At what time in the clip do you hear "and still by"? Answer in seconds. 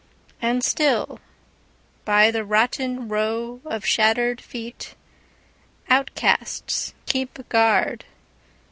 0.41-2.31